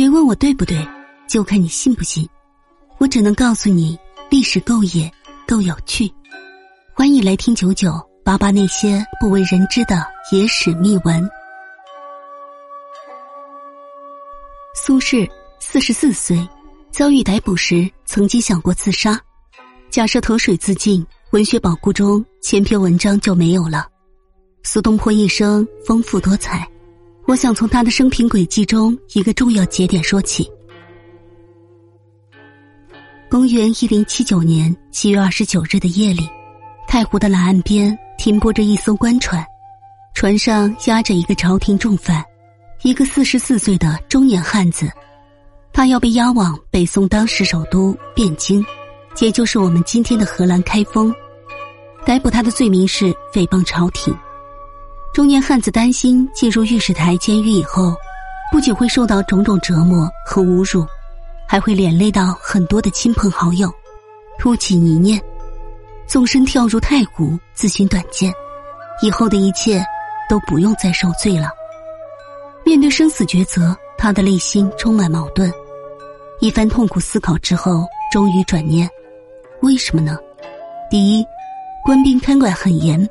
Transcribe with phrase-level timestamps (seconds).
[0.00, 0.78] 别问我对不对，
[1.28, 2.26] 就看你信不信。
[2.96, 3.98] 我只能告诉你，
[4.30, 5.12] 历史够野，
[5.46, 6.10] 够有趣。
[6.94, 7.92] 欢迎来听九九
[8.24, 10.02] 八八那些不为人知的
[10.32, 11.28] 野史秘闻。
[14.74, 15.28] 苏轼
[15.58, 16.48] 四十四岁，
[16.90, 19.20] 遭遇逮捕时，曾经想过自杀。
[19.90, 23.86] 假设投水自尽，文学宝库中千篇文章就没有了。
[24.62, 26.66] 苏东坡一生丰富多彩。
[27.30, 30.50] 我想从他的生平轨迹中一个重要节点说起。
[33.30, 36.28] 公元一零七九年七月二十九日的夜里，
[36.88, 39.46] 太湖的南岸边停泊着一艘官船，
[40.12, 42.20] 船上压着一个朝廷重犯，
[42.82, 44.90] 一个四十四岁的中年汉子，
[45.72, 48.60] 他要被押往北宋当时首都汴京，
[49.20, 51.14] 也就是我们今天的荷兰开封。
[52.04, 54.12] 逮捕他的罪名是诽谤朝廷。
[55.12, 57.92] 中年汉子担心进入御史台监狱以后，
[58.52, 60.86] 不仅会受到种种折磨和侮辱，
[61.48, 63.68] 还会连累到很多的亲朋好友，
[64.38, 65.20] 突起一念，
[66.06, 68.32] 纵身跳入太湖自寻短见，
[69.02, 69.84] 以后的一切
[70.28, 71.48] 都不用再受罪了。
[72.64, 75.52] 面对生死抉择，他的内心充满矛盾。
[76.38, 78.88] 一番痛苦思考之后，终于转念：
[79.60, 80.16] 为什么呢？
[80.88, 81.26] 第一，
[81.84, 83.08] 官兵看管很严。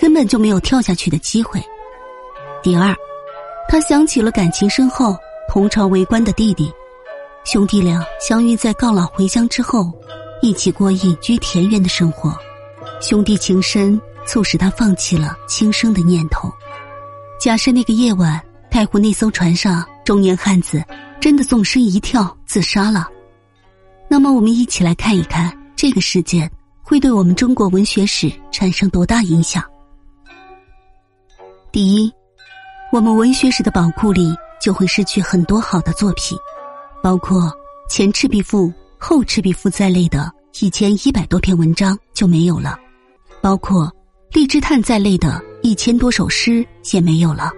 [0.00, 1.62] 根本就没有跳下去的机会。
[2.62, 2.96] 第二，
[3.68, 5.14] 他想起了感情深厚、
[5.46, 6.72] 同朝为官的弟弟，
[7.44, 9.92] 兄弟俩相遇在告老回乡之后，
[10.40, 12.34] 一起过隐居田园的生活，
[13.02, 16.50] 兄弟情深，促使他放弃了轻生的念头。
[17.38, 18.40] 假设那个夜晚，
[18.70, 20.82] 太湖那艘船上中年汉子
[21.20, 23.06] 真的纵身一跳自杀了，
[24.08, 26.50] 那么我们一起来看一看这个事件
[26.82, 29.62] 会对我们中国文学史产生多大影响。
[31.72, 32.12] 第一，
[32.90, 36.36] 我们文学史的宝库里就会失去很多好的作品，
[37.00, 37.48] 包括
[37.88, 38.66] 前《赤壁赋》
[38.98, 40.28] 《后《赤壁赋》在内的
[40.60, 42.76] 一千一百多篇文章就没有了，
[43.40, 43.86] 包括
[44.32, 47.52] 《荔枝叹》在内的一千多首诗也没有了，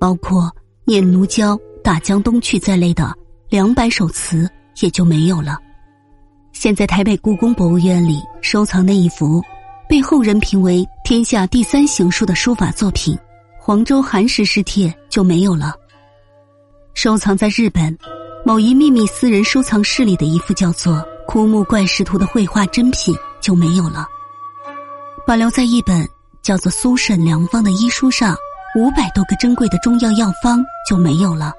[0.00, 0.42] 包括
[0.84, 3.14] 《念奴娇·大江东去》在内的
[3.48, 4.50] 两百首词
[4.80, 5.56] 也就没有了。
[6.50, 9.40] 现在台北故宫博物院里收藏那一幅。
[9.88, 13.14] 被后人评为天下第三行书的书法作品
[13.58, 15.74] 《黄州寒食诗帖》就没有了。
[16.94, 17.96] 收藏在日本
[18.44, 20.94] 某一秘密私人收藏室里的一幅叫做
[21.26, 24.06] 《枯木怪石图》的绘画珍品就没有了。
[25.26, 26.06] 保留在一本
[26.42, 28.36] 叫做《苏沈良方》的医书上
[28.76, 31.52] 五百多个珍贵的中药药方就没有了。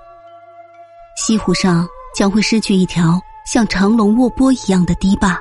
[1.15, 5.39] 西湖上将会失去一条像长龙卧波一样的堤坝，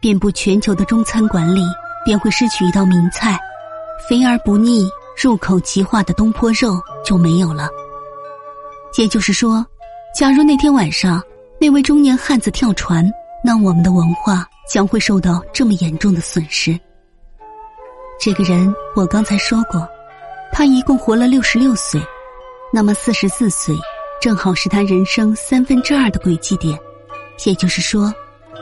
[0.00, 1.62] 遍布全球的中餐馆里。
[2.04, 3.38] 便会失去一道名菜，
[4.08, 4.88] 肥而不腻、
[5.20, 7.68] 入口即化的东坡肉就没有了。
[8.98, 9.64] 也就是说，
[10.14, 11.22] 假如那天晚上
[11.60, 13.10] 那位中年汉子跳船，
[13.42, 16.78] 那我们的文化将会受到这么严重的损失。
[18.20, 19.86] 这个人我刚才说过，
[20.52, 22.00] 他一共活了六十六岁，
[22.72, 23.74] 那么四十四岁
[24.20, 26.78] 正好是他人生三分之二的轨迹点，
[27.44, 28.14] 也就是说。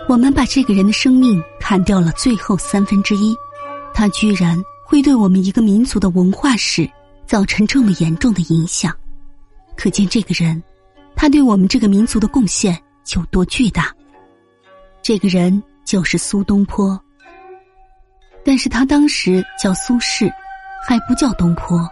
[0.08, 3.34] 我们把这个人的生命砍掉了最后三分之一，
[3.94, 6.88] 他居然会对我们一个民族的文化史
[7.26, 8.94] 造成这么严重的影响，
[9.76, 10.62] 可见这个人，
[11.16, 12.78] 他对我们这个民族的贡献
[13.14, 13.94] 有多巨大。
[15.00, 17.00] 这个人就是苏东坡，
[18.44, 20.30] 但是他当时叫苏轼，
[20.86, 21.88] 还不叫东坡。